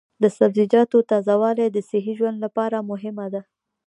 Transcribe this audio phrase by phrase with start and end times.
[0.21, 3.41] د سبزیجاتو تازه والي د صحي ژوند لپاره مهمه ده.